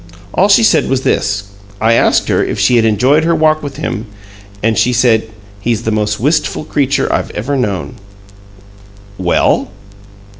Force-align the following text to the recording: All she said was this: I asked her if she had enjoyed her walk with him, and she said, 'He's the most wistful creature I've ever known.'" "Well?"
All 0.33 0.49
she 0.49 0.63
said 0.63 0.89
was 0.89 1.01
this: 1.01 1.43
I 1.79 1.93
asked 1.93 2.27
her 2.27 2.43
if 2.43 2.57
she 2.57 2.77
had 2.77 2.85
enjoyed 2.85 3.23
her 3.23 3.35
walk 3.35 3.61
with 3.61 3.77
him, 3.77 4.07
and 4.63 4.75
she 4.75 4.93
said, 4.93 5.29
'He's 5.59 5.83
the 5.83 5.91
most 5.91 6.19
wistful 6.19 6.63
creature 6.63 7.13
I've 7.13 7.29
ever 7.35 7.55
known.'" 7.55 7.97
"Well?" 9.19 9.69